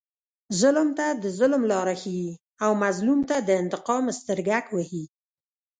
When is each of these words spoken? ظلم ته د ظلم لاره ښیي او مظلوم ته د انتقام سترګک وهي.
ظلم 0.59 0.89
ته 0.97 1.05
د 1.23 1.25
ظلم 1.39 1.61
لاره 1.71 1.95
ښیي 2.01 2.29
او 2.63 2.71
مظلوم 2.83 3.19
ته 3.29 3.35
د 3.47 3.49
انتقام 3.61 4.03
سترګک 4.19 4.65
وهي. 4.71 5.03